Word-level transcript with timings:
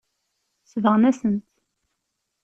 Sebɣen-as-tt. 0.71 1.41